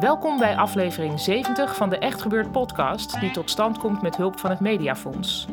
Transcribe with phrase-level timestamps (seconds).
[0.00, 4.38] Welkom bij aflevering 70 van de Echt Gebeurd podcast, die tot stand komt met hulp
[4.38, 5.46] van het Mediafonds.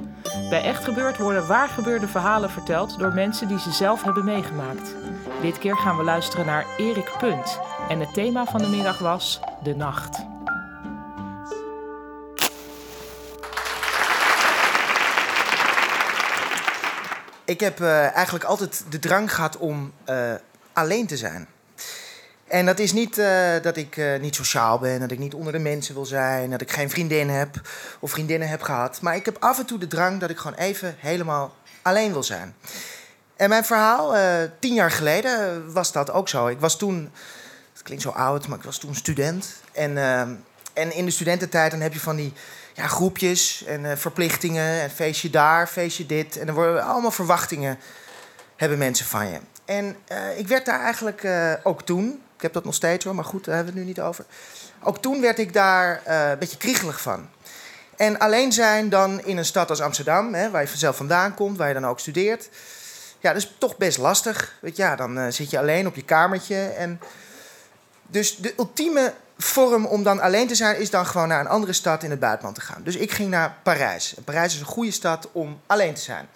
[0.50, 4.96] Bij Echt Gebeurd worden waargebeurde verhalen verteld door mensen die ze zelf hebben meegemaakt.
[5.41, 7.59] Dit keer gaan we luisteren naar Erik Punt
[7.90, 10.26] en het thema van de middag was de nacht.
[17.46, 20.34] Ik heb uh, eigenlijk altijd de drang gehad om uh,
[20.73, 21.48] alleen te zijn.
[22.52, 25.60] En dat is niet uh, dat ik niet sociaal ben, dat ik niet onder de
[25.60, 27.62] mensen wil zijn, dat ik geen vriendin heb
[28.00, 29.02] of vriendinnen heb gehad.
[29.02, 32.24] Maar ik heb af en toe de drang dat ik gewoon even helemaal alleen wil
[32.24, 32.55] zijn.
[33.36, 34.16] En mijn verhaal,
[34.60, 36.48] tien jaar geleden, was dat ook zo.
[36.48, 37.12] Ik was toen,
[37.74, 39.55] het klinkt zo oud, maar ik was toen student.
[39.71, 39.98] En,
[40.74, 42.34] en in de studententijd dan heb je van die
[42.74, 44.82] ja, groepjes en verplichtingen.
[44.82, 46.38] En feestje daar, feestje dit.
[46.38, 47.77] En er worden allemaal verwachtingen
[48.55, 49.40] hebben mensen van je.
[49.65, 49.96] En
[50.38, 51.27] ik werd daar eigenlijk
[51.63, 53.93] ook toen, ik heb dat nog steeds hoor, maar goed, daar hebben we het nu
[53.93, 54.25] niet over.
[54.84, 57.29] Ook toen werd ik daar een beetje kriegelig van.
[57.95, 61.57] En alleen zijn dan in een stad als Amsterdam, hè, waar je vanzelf vandaan komt,
[61.57, 62.49] waar je dan ook studeert.
[63.19, 64.53] Ja, dat is toch best lastig.
[64.62, 66.56] Weet je, ja, dan zit je alleen op je kamertje.
[66.56, 67.00] En
[68.07, 71.73] dus de ultieme vorm om dan alleen te zijn, is dan gewoon naar een andere
[71.73, 72.84] stad in het buitenland te gaan.
[72.84, 74.16] Dus ik ging naar Parijs.
[74.25, 76.28] Parijs is een goede stad om alleen te zijn.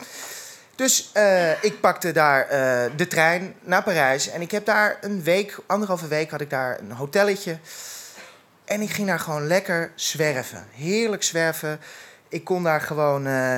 [0.76, 4.30] Dus uh, ik pakte daar uh, de trein naar Parijs.
[4.30, 7.58] En ik heb daar een week, anderhalve week, had ik daar een hotelletje.
[8.66, 10.68] En ik ging daar gewoon lekker zwerven.
[10.72, 11.80] Heerlijk zwerven.
[12.36, 13.58] Ik kon daar gewoon uh,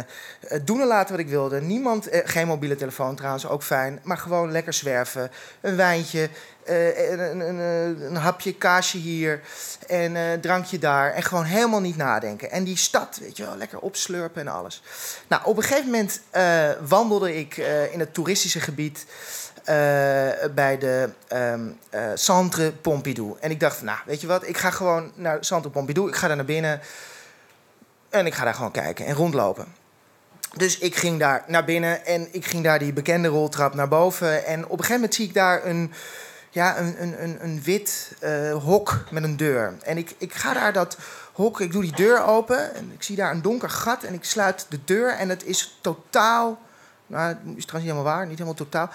[0.64, 1.62] doen en laten wat ik wilde.
[1.62, 4.00] Niemand, geen mobiele telefoon trouwens, ook fijn.
[4.04, 5.32] Maar gewoon lekker zwerven.
[5.62, 6.30] Een wijntje,
[6.66, 7.60] een, een,
[8.06, 9.42] een, hapje kaasje hier
[9.88, 11.14] en uh, drankje daar.
[11.14, 12.52] En gewoon helemaal niet nadenken.
[12.52, 14.82] En die stad, weet je wel, lekker opslurpen en alles.
[15.28, 16.22] Nou, op een gegeven moment
[16.90, 17.58] wandelde ik
[17.92, 19.06] in het toeristische gebied
[20.56, 21.80] bij de um,
[22.14, 23.38] Centre Pompidou.
[23.40, 26.08] En ik dacht, nou, weet je wat, ik ga gewoon naar Centre Pompidou.
[26.08, 26.82] Ik ga daar naar binnen
[28.10, 29.66] en ik ga daar gewoon kijken en rondlopen.
[30.56, 34.46] Dus ik ging daar naar binnen en ik ging daar die bekende roltrap naar boven.
[34.46, 35.94] En op een gegeven moment zie ik daar een
[36.50, 39.74] ja, een, een, een, wit uh, hok met een deur.
[39.84, 40.98] En ik, ik ga daar dat
[41.34, 44.24] hok, ik doe die deur open en ik zie daar een donker gat en ik
[44.24, 46.60] sluit de deur en het is totaal,
[47.08, 48.90] nou, is trouwens niet helemaal waar, niet helemaal totaal,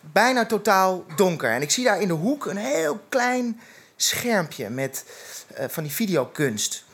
[0.00, 1.50] bijna totaal donker.
[1.50, 3.60] En ik zie daar in de hoek een heel klein
[3.96, 5.04] schermpje met
[5.58, 6.84] uh, van die videokunst.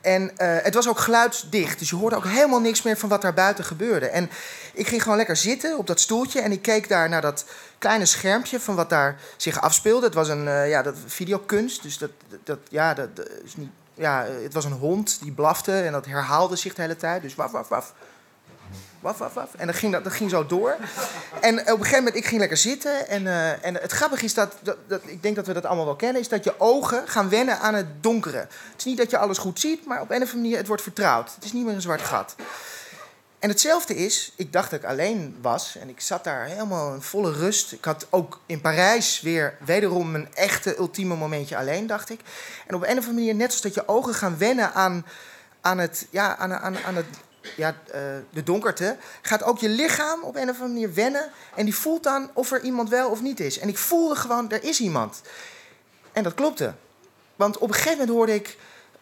[0.00, 3.22] En uh, het was ook geluidsdicht, dus je hoorde ook helemaal niks meer van wat
[3.22, 4.08] daar buiten gebeurde.
[4.08, 4.30] En
[4.72, 7.44] ik ging gewoon lekker zitten op dat stoeltje en ik keek daar naar dat
[7.78, 10.06] kleine schermpje van wat daar zich afspeelde.
[10.06, 12.10] Het was een uh, ja, dat videokunst, dus dat,
[12.44, 13.08] dat, ja, dat,
[13.44, 16.96] is niet, ja, het was een hond die blafte en dat herhaalde zich de hele
[16.96, 17.22] tijd.
[17.22, 17.94] Dus waf, waf, waf.
[19.00, 19.54] Waf, waf, waf.
[19.56, 20.76] En dat ging, dat, ging zo door.
[21.40, 23.08] En op een gegeven moment, ik ging lekker zitten.
[23.08, 25.84] En, uh, en het grappige is dat, dat, dat, ik denk dat we dat allemaal
[25.84, 28.36] wel kennen, is dat je ogen gaan wennen aan het donkere.
[28.38, 30.66] Het is niet dat je alles goed ziet, maar op een of andere manier, het
[30.66, 31.34] wordt vertrouwd.
[31.34, 32.34] Het is niet meer een zwart gat.
[33.38, 37.02] En hetzelfde is, ik dacht dat ik alleen was en ik zat daar helemaal in
[37.02, 37.72] volle rust.
[37.72, 42.20] Ik had ook in Parijs weer wederom een echte ultieme momentje alleen, dacht ik.
[42.66, 45.06] En op een of andere manier, net zoals dat je ogen gaan wennen aan,
[45.60, 47.06] aan, het, ja, aan, aan, aan het,
[47.56, 47.94] ja, uh,
[48.30, 51.30] de donkerte, gaat ook je lichaam op een of andere manier wennen.
[51.54, 53.58] En die voelt dan of er iemand wel of niet is.
[53.58, 55.20] En ik voelde gewoon, er is iemand.
[56.12, 56.74] En dat klopte.
[57.36, 58.58] Want op een gegeven moment hoorde ik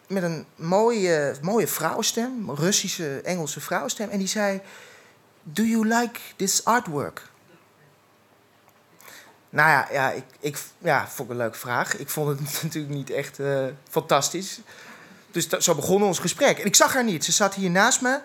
[0.07, 4.09] met een mooie, mooie vrouwenstem, Russische, Engelse vrouwenstem.
[4.09, 4.61] En die zei:
[5.43, 7.27] Do you like this artwork?
[9.49, 11.97] Nou ja, ja, ik, ik ja, vond een leuke vraag.
[11.97, 14.59] Ik vond het natuurlijk niet echt uh, fantastisch.
[15.31, 16.59] Dus zo begon ons gesprek.
[16.59, 17.25] En ik zag haar niet.
[17.25, 18.19] Ze zat hier naast me.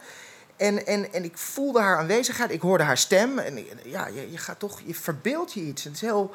[0.57, 2.51] En, en, en ik voelde haar aanwezigheid.
[2.51, 3.39] Ik hoorde haar stem.
[3.39, 5.85] En ja, je, je gaat toch, je verbeeldt je iets.
[5.85, 6.35] Het is heel,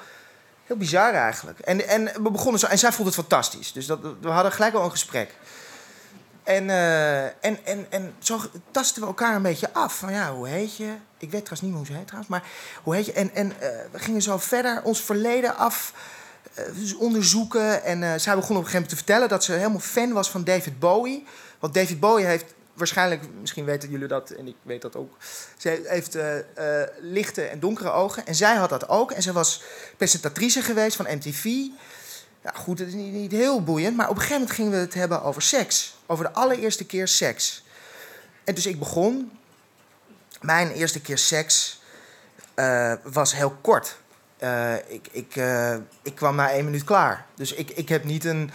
[0.69, 1.59] Heel bizar eigenlijk.
[1.59, 2.65] En, en we begonnen zo.
[2.65, 3.71] En zij vond het fantastisch.
[3.71, 5.35] Dus dat, we hadden gelijk al een gesprek.
[6.43, 8.39] En, uh, en, en, en zo
[8.71, 9.97] tasten we elkaar een beetje af.
[9.97, 10.93] Van ja, hoe heet je?
[11.17, 12.31] Ik weet trouwens niet hoe ze heet trouwens.
[12.31, 12.43] Maar
[12.83, 13.13] hoe heet je?
[13.13, 15.93] En, en uh, we gingen zo verder ons verleden af
[16.97, 17.83] onderzoeken.
[17.83, 20.43] En zij begon op een gegeven moment te vertellen dat ze helemaal fan was van
[20.43, 21.25] David Bowie.
[21.59, 25.17] Want David Bowie heeft waarschijnlijk, misschien weten jullie dat en ik weet dat ook.
[25.57, 26.23] Ze heeft uh,
[26.99, 28.25] lichte en donkere ogen.
[28.25, 29.11] En zij had dat ook.
[29.11, 29.63] En ze was
[29.97, 31.43] presentatrice geweest van MTV.
[32.43, 33.95] Ja, goed, het is niet, niet, heel boeiend.
[33.95, 35.97] Maar op een gegeven moment gingen we het hebben over seks.
[36.05, 37.63] Over de allereerste keer seks.
[38.43, 39.31] En dus ik begon.
[40.41, 41.81] Mijn eerste keer seks
[43.03, 43.97] was heel kort.
[44.87, 45.35] Ik, ik,
[46.01, 47.25] ik kwam na één minuut klaar.
[47.35, 48.51] Dus ik, ik heb niet een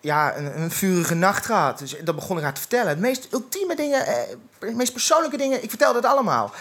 [0.00, 1.78] ja, een, een, vurige nacht gehad.
[1.78, 2.88] Dus dat begon ik haar te vertellen.
[2.88, 4.14] Het meest ultieme dingen, eh,
[4.58, 6.52] de meest persoonlijke dingen, ik vertelde het allemaal.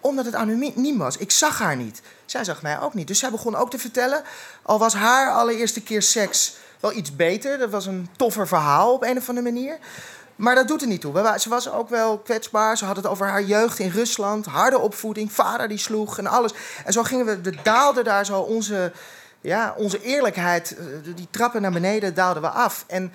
[0.00, 1.16] Omdat het anoniem was.
[1.16, 2.02] Ik zag haar niet.
[2.26, 3.06] Zij zag mij ook niet.
[3.06, 4.22] Dus zij begon ook te vertellen.
[4.62, 7.58] Al was haar allereerste keer seks wel iets beter.
[7.58, 9.78] Dat was een toffer verhaal op een of andere manier.
[10.36, 11.34] Maar dat doet er niet toe.
[11.38, 12.76] Ze was ook wel kwetsbaar.
[12.76, 14.46] Ze had het over haar jeugd in Rusland.
[14.46, 16.52] Harde opvoeding, vader die sloeg en alles.
[16.84, 18.92] En zo gingen we, we daalden daar zo onze,
[19.40, 20.84] ja, onze eerlijkheid, eh,
[21.14, 22.84] die trappen naar beneden, daalden we af.
[22.86, 23.12] En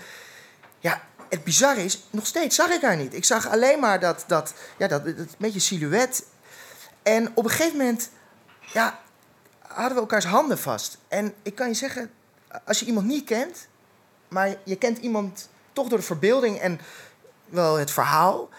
[0.79, 3.13] ja, het bizarre is, nog steeds zag ik haar niet.
[3.13, 6.23] Ik zag alleen maar dat, dat, ja, dat, dat beetje silhouet.
[7.03, 8.09] En op een gegeven moment,
[8.73, 8.99] ja,
[9.67, 10.97] hadden we elkaars handen vast.
[11.07, 12.11] En ik kan je zeggen,
[12.65, 13.67] als je iemand niet kent,
[14.27, 16.79] maar je kent iemand toch door de verbeelding en
[17.51, 18.49] wel het verhaal,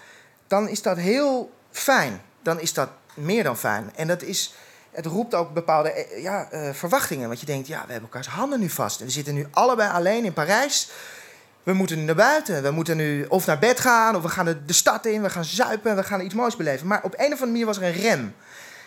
[0.47, 2.23] dan is dat heel fijn.
[2.43, 3.91] Dan is dat meer dan fijn.
[3.95, 4.55] En dat is,
[4.91, 7.29] het roept ook bepaalde eh, ja, eh, verwachtingen.
[7.29, 9.01] Want je denkt, ja, we hebben elkaars handen nu vast.
[9.01, 10.91] We zitten nu allebei alleen in Parijs.
[11.63, 12.63] We moeten nu naar buiten.
[12.63, 15.31] We moeten nu of naar bed gaan, of we gaan de, de stad in, we
[15.31, 16.87] gaan zuipen, we gaan iets moois beleven.
[16.87, 18.35] Maar op een of andere manier was er een rem.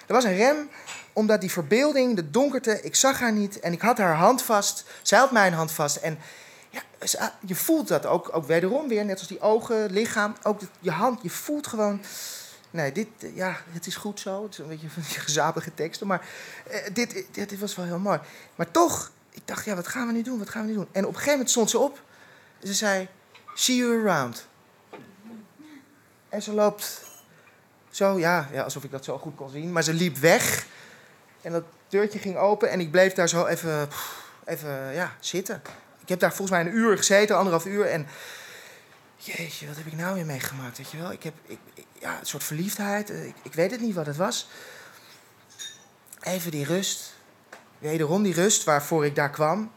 [0.07, 0.69] Er was een rem
[1.13, 4.85] omdat die verbeelding, de donkerte, ik zag haar niet en ik had haar hand vast.
[5.01, 5.95] Zij had mijn hand vast.
[5.95, 6.17] En
[6.75, 10.59] ja, ze- je voelt dat ook, ook wederom weer, net als die ogen, lichaam, ook
[10.79, 11.21] je hand.
[11.21, 12.01] Je voelt gewoon,
[12.71, 14.43] nee, dit, eh, ja, het is goed zo.
[14.43, 16.27] Het is een beetje van die gezapige teksten, maar
[16.69, 18.19] eh, dit, dit, dit was wel heel mooi.
[18.55, 20.39] Maar toch, ik dacht, ja, wat gaan we nu doen?
[20.39, 20.87] Wat gaan we nu doen?
[20.91, 22.01] En op een gegeven moment stond ze op
[22.63, 23.07] ze zei,
[23.53, 24.47] see you around.
[26.29, 27.01] En ze loopt
[27.89, 29.71] zo, ja, ja, alsof ik dat zo goed kon zien.
[29.71, 30.65] Maar ze liep weg.
[31.41, 33.89] En dat deurtje ging open en ik bleef daar zo even,
[34.45, 35.61] even ja, zitten.
[36.05, 37.85] Ik heb daar volgens mij een uur gezeten, anderhalf uur.
[37.85, 38.07] En
[39.17, 41.11] jeetje, wat heb ik nou weer meegemaakt, weet je wel?
[41.11, 41.57] Ik heb, ik,
[41.99, 43.09] ja, een soort verliefdheid.
[43.09, 44.47] eh, Ik, ik weet het niet wat het was.
[46.21, 47.13] Even die rust.
[47.77, 49.71] Wederom die rust waarvoor ik daar kwam.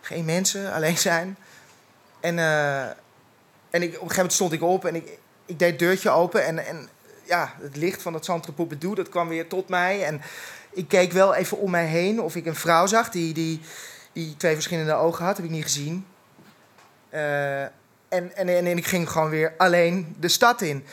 [0.00, 1.36] Geen mensen, alleen zijn.
[2.20, 2.94] En, eh, en
[3.70, 6.44] ik, op een gegeven moment stond ik op en ik, ik deed het deurtje open.
[6.44, 6.88] En, en
[7.24, 10.04] ja, het licht van het Centre Pompidou, dat kwam weer tot mij.
[10.04, 10.22] En
[10.72, 13.60] ik keek wel even om mij heen of ik een vrouw zag die, die,
[14.14, 15.36] die twee verschillende ogen had.
[15.36, 16.06] Heb ik niet gezien.
[17.08, 20.86] Eh, en, en, en, ik ging gewoon weer alleen de stad in.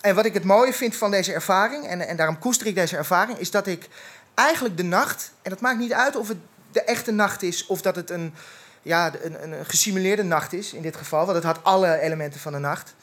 [0.00, 2.96] En wat ik het mooie vind van deze ervaring, en, en daarom koester ik deze
[2.96, 3.88] ervaring, is dat ik
[4.34, 6.38] eigenlijk de nacht, en dat maakt niet uit of het
[6.74, 8.34] de echte nacht is of dat het een,
[8.82, 12.52] ja, een, een gesimuleerde nacht is in dit geval, want het had alle elementen van
[12.52, 12.94] de nacht,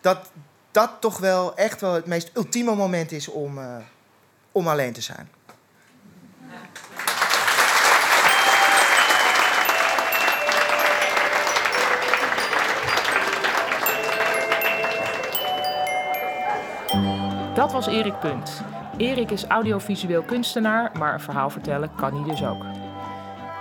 [0.00, 0.30] dat
[0.70, 3.76] dat toch wel echt wel het meest ultieme moment is om, eh,
[4.52, 5.30] om alleen te zijn.
[17.60, 18.62] Dat was Erik Punt.
[18.96, 22.64] Erik is audiovisueel kunstenaar, maar een verhaal vertellen kan hij dus ook.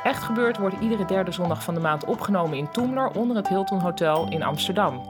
[0.03, 3.79] Echt Gebeurd wordt iedere derde zondag van de maand opgenomen in Toemler onder het Hilton
[3.79, 5.01] Hotel in Amsterdam.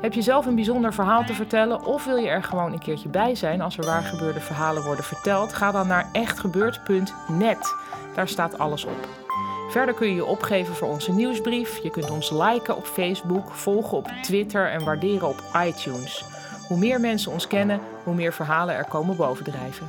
[0.00, 3.08] Heb je zelf een bijzonder verhaal te vertellen of wil je er gewoon een keertje
[3.08, 5.52] bij zijn als er waargebeurde verhalen worden verteld?
[5.52, 7.74] Ga dan naar echtgebeurd.net.
[8.14, 9.08] Daar staat alles op.
[9.70, 11.82] Verder kun je je opgeven voor onze nieuwsbrief.
[11.82, 16.24] Je kunt ons liken op Facebook, volgen op Twitter en waarderen op iTunes.
[16.66, 19.86] Hoe meer mensen ons kennen, hoe meer verhalen er komen bovendrijven.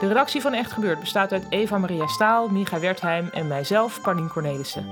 [0.00, 4.28] De redactie van Echt Gebeurd bestaat uit Eva Maria Staal, Micha Wertheim en mijzelf, Paulien
[4.28, 4.86] Cornelissen.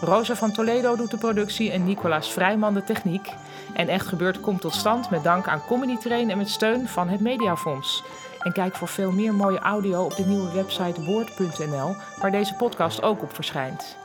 [0.00, 3.32] Rosa van Toledo doet de productie en Nicolaas Vrijman de techniek.
[3.74, 7.08] En Echt Gebeurd komt tot stand met dank aan Comedy Train en met steun van
[7.08, 8.04] het Mediafonds.
[8.40, 13.02] En kijk voor veel meer mooie audio op de nieuwe website woord.nl, waar deze podcast
[13.02, 13.96] ook op verschijnt.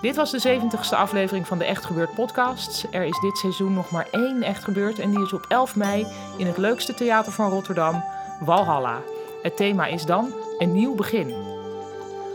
[0.00, 2.86] Dit was de 70ste aflevering van de Echt Gebeurd podcast.
[2.90, 6.06] Er is dit seizoen nog maar één Echt Gebeurd en die is op 11 mei
[6.36, 8.04] in het leukste theater van Rotterdam,
[8.40, 9.00] Walhalla.
[9.42, 11.34] Het thema is dan een nieuw begin.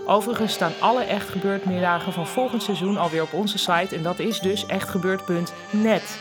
[0.06, 4.20] Overigens staan alle Echt Gebeurd middagen van volgend seizoen alweer op onze site en dat
[4.20, 6.20] is dus echtgebeurd.net.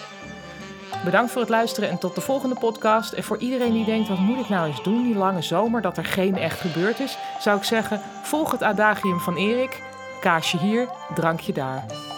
[1.04, 3.12] Bedankt voor het luisteren en tot de volgende podcast.
[3.12, 5.96] En voor iedereen die denkt, wat moet ik nou eens doen die lange zomer, dat
[5.96, 9.82] er geen echt gebeurd is, zou ik zeggen, volg het adagium van Erik.
[10.20, 12.09] Kaasje hier, drankje daar.